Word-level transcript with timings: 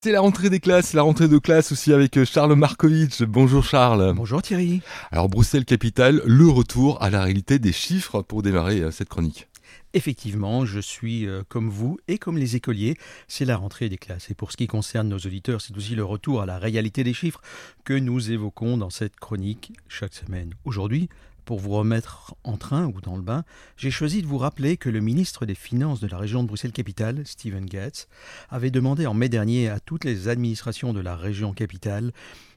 C'est 0.00 0.12
la 0.12 0.20
rentrée 0.20 0.48
des 0.48 0.60
classes, 0.60 0.92
la 0.92 1.02
rentrée 1.02 1.26
de 1.26 1.38
classe 1.38 1.72
aussi 1.72 1.92
avec 1.92 2.16
euh, 2.18 2.24
Charles 2.24 2.54
Markovitch. 2.54 3.22
Bonjour 3.22 3.64
Charles. 3.64 4.12
Bonjour 4.14 4.40
Thierry. 4.40 4.80
Alors 5.10 5.28
Bruxelles 5.28 5.64
Capitale, 5.64 6.22
le 6.24 6.46
retour 6.46 7.02
à 7.02 7.10
la 7.10 7.20
réalité 7.20 7.58
des 7.58 7.72
chiffres 7.72 8.22
pour 8.22 8.42
démarrer 8.42 8.78
euh, 8.78 8.90
cette 8.92 9.08
chronique. 9.08 9.48
Effectivement, 9.94 10.64
je 10.64 10.78
suis 10.78 11.26
euh, 11.26 11.42
comme 11.48 11.68
vous 11.68 11.98
et 12.06 12.18
comme 12.18 12.38
les 12.38 12.54
écoliers, 12.54 12.96
c'est 13.26 13.44
la 13.44 13.56
rentrée 13.56 13.88
des 13.88 13.98
classes. 13.98 14.30
Et 14.30 14.34
pour 14.34 14.52
ce 14.52 14.56
qui 14.56 14.68
concerne 14.68 15.08
nos 15.08 15.18
auditeurs, 15.18 15.60
c'est 15.60 15.76
aussi 15.76 15.96
le 15.96 16.04
retour 16.04 16.42
à 16.42 16.46
la 16.46 16.58
réalité 16.58 17.02
des 17.02 17.12
chiffres 17.12 17.40
que 17.84 17.94
nous 17.94 18.30
évoquons 18.30 18.76
dans 18.76 18.90
cette 18.90 19.16
chronique 19.16 19.72
chaque 19.88 20.14
semaine. 20.14 20.54
Aujourd'hui, 20.64 21.08
pour 21.48 21.60
vous 21.60 21.70
remettre 21.70 22.34
en 22.44 22.58
train 22.58 22.84
ou 22.88 23.00
dans 23.00 23.16
le 23.16 23.22
bain, 23.22 23.42
j'ai 23.78 23.90
choisi 23.90 24.20
de 24.20 24.26
vous 24.26 24.36
rappeler 24.36 24.76
que 24.76 24.90
le 24.90 25.00
ministre 25.00 25.46
des 25.46 25.54
Finances 25.54 25.98
de 25.98 26.06
la 26.06 26.18
région 26.18 26.42
de 26.42 26.48
Bruxelles-Capitale, 26.48 27.22
Stephen 27.24 27.64
Gates, 27.64 28.06
avait 28.50 28.70
demandé 28.70 29.06
en 29.06 29.14
mai 29.14 29.30
dernier 29.30 29.70
à 29.70 29.80
toutes 29.80 30.04
les 30.04 30.28
administrations 30.28 30.92
de 30.92 31.00
la 31.00 31.16
région 31.16 31.54
capitale 31.54 32.12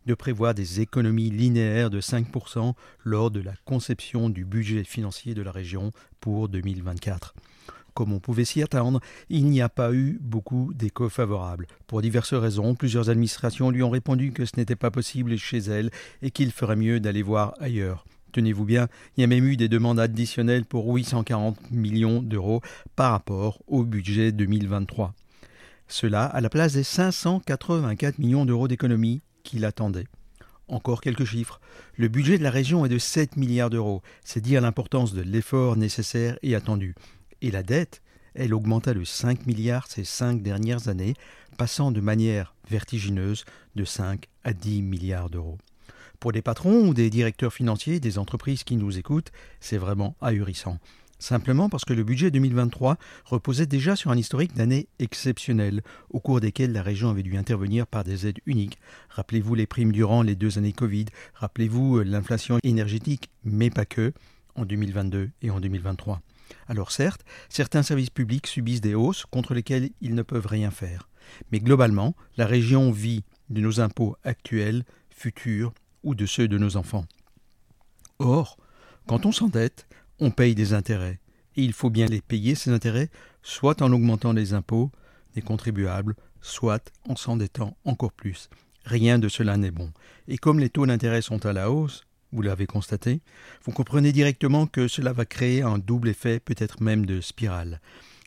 de 0.07 0.13
prévoir 0.13 0.53
des 0.53 0.81
économies 0.81 1.29
linéaires 1.29 1.89
de 1.89 2.01
5% 2.01 2.73
lors 3.05 3.31
de 3.31 3.39
la 3.39 3.53
conception 3.63 4.29
du 4.29 4.43
budget 4.43 4.83
financier 4.83 5.35
de 5.35 5.41
la 5.41 5.53
région 5.53 5.93
pour 6.19 6.49
2024. 6.49 7.33
Comme 7.93 8.11
on 8.11 8.19
pouvait 8.19 8.43
s'y 8.43 8.61
attendre, 8.61 8.99
il 9.29 9.45
n'y 9.45 9.61
a 9.61 9.69
pas 9.69 9.93
eu 9.93 10.19
beaucoup 10.19 10.73
d'échos 10.73 11.07
favorables. 11.07 11.67
Pour 11.87 12.01
diverses 12.01 12.33
raisons, 12.33 12.75
plusieurs 12.75 13.09
administrations 13.09 13.71
lui 13.71 13.83
ont 13.83 13.89
répondu 13.89 14.33
que 14.33 14.45
ce 14.45 14.57
n'était 14.57 14.75
pas 14.75 14.91
possible 14.91 15.37
chez 15.37 15.59
elles 15.59 15.91
et 16.21 16.31
qu'il 16.31 16.51
ferait 16.51 16.75
mieux 16.75 16.99
d'aller 16.99 17.23
voir 17.23 17.53
ailleurs. 17.61 18.03
Tenez-vous 18.31 18.65
bien, 18.65 18.87
il 19.17 19.21
y 19.21 19.23
a 19.23 19.27
même 19.27 19.45
eu 19.45 19.57
des 19.57 19.67
demandes 19.67 19.99
additionnelles 19.99 20.65
pour 20.65 20.87
840 20.87 21.71
millions 21.71 22.21
d'euros 22.21 22.61
par 22.95 23.11
rapport 23.11 23.61
au 23.67 23.83
budget 23.83 24.31
2023. 24.31 25.13
Cela 25.87 26.23
à 26.23 26.39
la 26.39 26.49
place 26.49 26.73
des 26.73 26.83
584 26.83 28.19
millions 28.19 28.45
d'euros 28.45 28.69
d'économies 28.69 29.21
qu'il 29.43 29.65
attendait. 29.65 30.07
Encore 30.69 31.01
quelques 31.01 31.25
chiffres. 31.25 31.59
Le 31.97 32.07
budget 32.07 32.37
de 32.37 32.43
la 32.43 32.51
région 32.51 32.85
est 32.85 32.89
de 32.89 32.97
7 32.97 33.35
milliards 33.35 33.69
d'euros. 33.69 34.01
C'est 34.23 34.39
dire 34.39 34.61
l'importance 34.61 35.13
de 35.13 35.21
l'effort 35.21 35.75
nécessaire 35.75 36.39
et 36.43 36.55
attendu. 36.55 36.95
Et 37.41 37.51
la 37.51 37.63
dette, 37.63 38.01
elle 38.33 38.53
augmenta 38.53 38.93
de 38.93 39.03
5 39.03 39.45
milliards 39.45 39.87
ces 39.87 40.05
cinq 40.05 40.41
dernières 40.41 40.87
années, 40.87 41.15
passant 41.57 41.91
de 41.91 41.99
manière 41.99 42.55
vertigineuse 42.69 43.43
de 43.75 43.83
5 43.83 44.27
à 44.45 44.53
10 44.53 44.81
milliards 44.81 45.29
d'euros. 45.29 45.57
Pour 46.21 46.31
des 46.33 46.43
patrons 46.43 46.87
ou 46.87 46.93
des 46.93 47.09
directeurs 47.09 47.51
financiers 47.51 47.99
des 47.99 48.19
entreprises 48.19 48.63
qui 48.63 48.75
nous 48.75 48.99
écoutent, 48.99 49.31
c'est 49.59 49.79
vraiment 49.79 50.15
ahurissant. 50.21 50.77
Simplement 51.17 51.67
parce 51.67 51.83
que 51.83 51.93
le 51.93 52.03
budget 52.03 52.29
2023 52.29 52.97
reposait 53.25 53.65
déjà 53.65 53.95
sur 53.95 54.11
un 54.11 54.17
historique 54.17 54.53
d'années 54.53 54.87
exceptionnelles, 54.99 55.81
au 56.11 56.19
cours 56.19 56.39
desquelles 56.39 56.73
la 56.73 56.83
région 56.83 57.09
avait 57.09 57.23
dû 57.23 57.37
intervenir 57.37 57.87
par 57.87 58.03
des 58.03 58.27
aides 58.27 58.37
uniques. 58.45 58.77
Rappelez-vous 59.09 59.55
les 59.55 59.65
primes 59.65 59.91
durant 59.91 60.21
les 60.21 60.35
deux 60.35 60.59
années 60.59 60.73
Covid, 60.73 61.05
rappelez-vous 61.33 61.97
euh, 61.97 62.03
l'inflation 62.03 62.59
énergétique, 62.61 63.31
mais 63.43 63.71
pas 63.71 63.85
que, 63.85 64.13
en 64.53 64.65
2022 64.65 65.31
et 65.41 65.49
en 65.49 65.59
2023. 65.59 66.21
Alors 66.67 66.91
certes, 66.91 67.25
certains 67.49 67.81
services 67.81 68.11
publics 68.11 68.45
subissent 68.45 68.81
des 68.81 68.93
hausses 68.93 69.25
contre 69.25 69.55
lesquelles 69.55 69.89
ils 70.01 70.13
ne 70.13 70.21
peuvent 70.21 70.45
rien 70.45 70.69
faire. 70.69 71.09
Mais 71.51 71.59
globalement, 71.59 72.15
la 72.37 72.45
région 72.45 72.91
vit 72.91 73.23
de 73.49 73.59
nos 73.61 73.79
impôts 73.79 74.17
actuels, 74.23 74.83
futurs 75.09 75.73
ou 76.03 76.15
de 76.15 76.25
ceux 76.25 76.47
de 76.47 76.57
nos 76.57 76.77
enfants. 76.77 77.05
Or, 78.19 78.57
quand 79.07 79.25
on 79.25 79.31
s'endette, 79.31 79.87
on 80.19 80.31
paye 80.31 80.55
des 80.55 80.73
intérêts, 80.73 81.19
et 81.55 81.63
il 81.63 81.73
faut 81.73 81.89
bien 81.89 82.05
les 82.05 82.21
payer, 82.21 82.55
ces 82.55 82.71
intérêts, 82.71 83.09
soit 83.41 83.81
en 83.81 83.91
augmentant 83.91 84.33
les 84.33 84.53
impôts 84.53 84.91
des 85.33 85.41
contribuables, 85.41 86.15
soit 86.41 86.91
en 87.07 87.15
s'endettant 87.15 87.77
encore 87.85 88.13
plus. 88.13 88.49
Rien 88.85 89.19
de 89.19 89.29
cela 89.29 89.57
n'est 89.57 89.71
bon. 89.71 89.91
Et 90.27 90.37
comme 90.37 90.59
les 90.59 90.69
taux 90.69 90.85
d'intérêt 90.85 91.21
sont 91.21 91.45
à 91.45 91.53
la 91.53 91.71
hausse, 91.71 92.03
vous 92.31 92.41
l'avez 92.41 92.65
constaté, 92.65 93.21
vous 93.63 93.71
comprenez 93.71 94.11
directement 94.11 94.65
que 94.65 94.87
cela 94.87 95.13
va 95.13 95.25
créer 95.25 95.61
un 95.61 95.77
double 95.77 96.09
effet, 96.09 96.39
peut-être 96.39 96.81
même 96.81 97.05
de 97.05 97.21
spirale. 97.21 97.81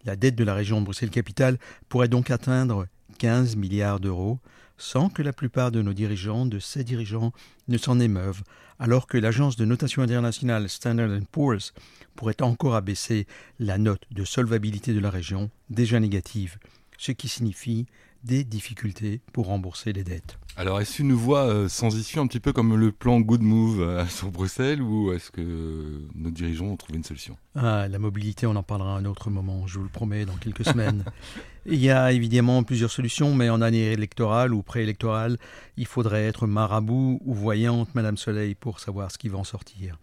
La 0.04 0.16
dette 0.16 0.36
de 0.36 0.44
la 0.44 0.54
région 0.54 0.82
Bruxelles-Capitale 0.82 1.58
pourrait 1.88 2.08
donc 2.08 2.30
atteindre 2.30 2.86
15 3.18 3.56
milliards 3.56 4.00
d'euros, 4.00 4.38
sans 4.76 5.08
que 5.08 5.22
la 5.22 5.32
plupart 5.32 5.70
de 5.70 5.82
nos 5.82 5.92
dirigeants, 5.92 6.46
de 6.46 6.58
ces 6.58 6.84
dirigeants, 6.84 7.32
ne 7.68 7.78
s'en 7.78 8.00
émeuvent, 8.00 8.42
alors 8.78 9.06
que 9.06 9.18
l'agence 9.18 9.56
de 9.56 9.64
notation 9.64 10.02
internationale 10.02 10.68
Standard 10.68 11.20
Poor's 11.30 11.72
pourrait 12.16 12.42
encore 12.42 12.74
abaisser 12.74 13.26
la 13.58 13.78
note 13.78 14.02
de 14.10 14.24
solvabilité 14.24 14.92
de 14.92 15.00
la 15.00 15.10
région, 15.10 15.50
déjà 15.70 16.00
négative, 16.00 16.58
ce 16.98 17.12
qui 17.12 17.28
signifie 17.28 17.86
des 18.24 18.42
difficultés 18.42 19.20
pour 19.32 19.46
rembourser 19.46 19.92
les 19.92 20.02
dettes. 20.02 20.38
Alors, 20.56 20.80
est-ce 20.80 21.02
une 21.02 21.12
voie 21.12 21.46
euh, 21.46 21.68
sans 21.68 21.96
issue, 21.96 22.20
un 22.20 22.26
petit 22.26 22.40
peu 22.40 22.52
comme 22.52 22.76
le 22.76 22.92
plan 22.92 23.20
Good 23.20 23.42
Move 23.42 23.80
euh, 23.80 24.06
sur 24.08 24.30
Bruxelles, 24.30 24.80
ou 24.80 25.12
est-ce 25.12 25.30
que 25.30 26.00
nos 26.14 26.30
dirigeants 26.30 26.66
ont 26.66 26.76
trouvé 26.76 26.96
une 26.96 27.04
solution? 27.04 27.36
Ah, 27.56 27.88
La 27.88 27.98
mobilité, 27.98 28.46
on 28.46 28.54
en 28.56 28.62
parlera 28.62 28.94
à 28.94 28.98
un 28.98 29.04
autre 29.04 29.30
moment, 29.30 29.66
je 29.66 29.78
vous 29.78 29.84
le 29.84 29.90
promets, 29.90 30.24
dans 30.24 30.36
quelques 30.36 30.64
semaines. 30.64 31.04
Il 31.66 31.82
y 31.82 31.90
a 31.90 32.12
évidemment 32.12 32.62
plusieurs 32.62 32.90
solutions, 32.90 33.34
mais 33.34 33.50
en 33.50 33.60
année 33.62 33.92
électorale 33.92 34.52
ou 34.52 34.62
préélectorale, 34.62 35.38
il 35.78 35.86
faudrait 35.86 36.26
être 36.26 36.46
marabout 36.46 37.22
ou 37.24 37.32
voyante, 37.32 37.94
Madame 37.94 38.18
Soleil, 38.18 38.54
pour 38.54 38.80
savoir 38.80 39.10
ce 39.10 39.16
qui 39.16 39.30
va 39.30 39.38
en 39.38 39.44
sortir. 39.44 39.98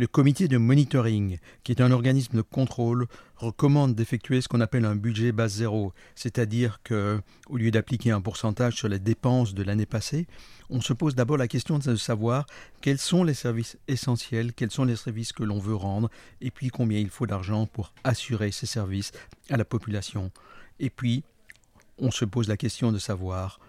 Le 0.00 0.06
comité 0.06 0.48
de 0.48 0.56
monitoring, 0.56 1.36
qui 1.62 1.72
est 1.72 1.82
un 1.82 1.90
organisme 1.90 2.34
de 2.34 2.40
contrôle, 2.40 3.06
recommande 3.36 3.94
d'effectuer 3.94 4.40
ce 4.40 4.48
qu'on 4.48 4.62
appelle 4.62 4.86
un 4.86 4.96
budget 4.96 5.30
base 5.30 5.52
zéro, 5.56 5.92
c'est-à-dire 6.14 6.80
que, 6.82 7.20
au 7.50 7.58
lieu 7.58 7.70
d'appliquer 7.70 8.10
un 8.10 8.22
pourcentage 8.22 8.76
sur 8.76 8.88
les 8.88 8.98
dépenses 8.98 9.52
de 9.52 9.62
l'année 9.62 9.84
passée, 9.84 10.26
on 10.70 10.80
se 10.80 10.94
pose 10.94 11.14
d'abord 11.14 11.36
la 11.36 11.48
question 11.48 11.78
de 11.78 11.96
savoir 11.96 12.46
quels 12.80 12.96
sont 12.96 13.24
les 13.24 13.34
services 13.34 13.76
essentiels, 13.88 14.54
quels 14.54 14.70
sont 14.70 14.84
les 14.84 14.96
services 14.96 15.34
que 15.34 15.44
l'on 15.44 15.58
veut 15.58 15.74
rendre, 15.74 16.08
et 16.40 16.50
puis 16.50 16.68
combien 16.68 16.98
il 16.98 17.10
faut 17.10 17.26
d'argent 17.26 17.66
pour 17.66 17.92
assurer 18.02 18.52
ces 18.52 18.64
services 18.64 19.12
à 19.50 19.58
la 19.58 19.66
population. 19.66 20.30
Et 20.78 20.88
puis, 20.88 21.24
on 21.98 22.10
se 22.10 22.24
pose 22.24 22.48
la 22.48 22.56
question 22.56 22.90
de 22.90 22.98
savoir 22.98 23.60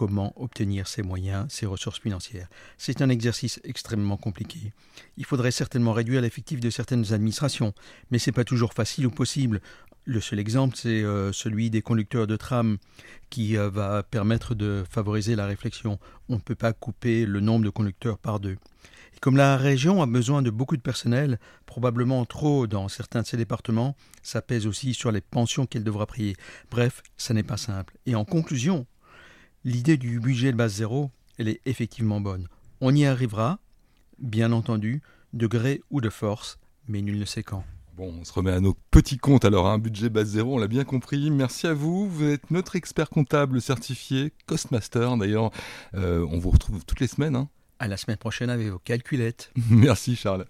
comment 0.00 0.32
obtenir 0.40 0.88
ces 0.88 1.02
moyens, 1.02 1.44
ces 1.50 1.66
ressources 1.66 2.00
financières. 2.00 2.48
C'est 2.78 3.02
un 3.02 3.10
exercice 3.10 3.60
extrêmement 3.64 4.16
compliqué. 4.16 4.72
Il 5.18 5.26
faudrait 5.26 5.50
certainement 5.50 5.92
réduire 5.92 6.22
l'effectif 6.22 6.58
de 6.58 6.70
certaines 6.70 7.12
administrations, 7.12 7.74
mais 8.10 8.18
ce 8.18 8.30
n'est 8.30 8.32
pas 8.32 8.44
toujours 8.44 8.72
facile 8.72 9.06
ou 9.06 9.10
possible. 9.10 9.60
Le 10.06 10.22
seul 10.22 10.38
exemple, 10.38 10.74
c'est 10.74 11.02
euh, 11.04 11.32
celui 11.34 11.68
des 11.68 11.82
conducteurs 11.82 12.26
de 12.26 12.36
tram 12.36 12.78
qui 13.28 13.58
euh, 13.58 13.68
va 13.68 14.02
permettre 14.02 14.54
de 14.54 14.84
favoriser 14.88 15.36
la 15.36 15.44
réflexion. 15.44 15.98
On 16.30 16.36
ne 16.36 16.40
peut 16.40 16.54
pas 16.54 16.72
couper 16.72 17.26
le 17.26 17.40
nombre 17.40 17.66
de 17.66 17.70
conducteurs 17.70 18.16
par 18.16 18.40
deux. 18.40 18.56
Et 19.14 19.18
comme 19.20 19.36
la 19.36 19.58
région 19.58 20.00
a 20.00 20.06
besoin 20.06 20.40
de 20.40 20.48
beaucoup 20.48 20.78
de 20.78 20.82
personnel, 20.82 21.38
probablement 21.66 22.24
trop 22.24 22.66
dans 22.66 22.88
certains 22.88 23.20
de 23.20 23.26
ses 23.26 23.36
départements, 23.36 23.94
ça 24.22 24.40
pèse 24.40 24.66
aussi 24.66 24.94
sur 24.94 25.12
les 25.12 25.20
pensions 25.20 25.66
qu'elle 25.66 25.84
devra 25.84 26.06
payer. 26.06 26.36
Bref, 26.70 27.02
ça 27.18 27.34
n'est 27.34 27.42
pas 27.42 27.58
simple. 27.58 27.98
Et 28.06 28.14
en 28.14 28.24
conclusion, 28.24 28.86
L'idée 29.62 29.98
du 29.98 30.20
budget 30.20 30.52
de 30.52 30.56
base 30.56 30.76
zéro, 30.76 31.10
elle 31.36 31.48
est 31.48 31.60
effectivement 31.66 32.18
bonne. 32.18 32.48
On 32.80 32.94
y 32.94 33.04
arrivera, 33.04 33.58
bien 34.18 34.52
entendu, 34.52 35.02
de 35.34 35.46
gré 35.46 35.82
ou 35.90 36.00
de 36.00 36.08
force, 36.08 36.58
mais 36.88 37.02
nul 37.02 37.18
ne 37.18 37.26
sait 37.26 37.42
quand. 37.42 37.62
Bon, 37.94 38.10
on 38.18 38.24
se 38.24 38.32
remet 38.32 38.52
à 38.52 38.60
nos 38.60 38.72
petits 38.90 39.18
comptes 39.18 39.44
alors, 39.44 39.66
un 39.66 39.74
hein. 39.74 39.78
budget 39.78 40.08
base 40.08 40.28
zéro, 40.28 40.54
on 40.54 40.58
l'a 40.58 40.66
bien 40.66 40.84
compris. 40.84 41.30
Merci 41.30 41.66
à 41.66 41.74
vous, 41.74 42.08
vous 42.08 42.24
êtes 42.24 42.50
notre 42.50 42.74
expert 42.74 43.10
comptable 43.10 43.60
certifié, 43.60 44.32
Costmaster 44.46 45.14
d'ailleurs. 45.18 45.50
Euh, 45.92 46.26
on 46.30 46.38
vous 46.38 46.48
retrouve 46.48 46.82
toutes 46.86 47.00
les 47.00 47.06
semaines. 47.06 47.36
Hein. 47.36 47.50
À 47.78 47.86
la 47.86 47.98
semaine 47.98 48.16
prochaine 48.16 48.48
avec 48.48 48.68
vos 48.68 48.78
calculettes. 48.78 49.52
Merci 49.70 50.16
Charles. 50.16 50.38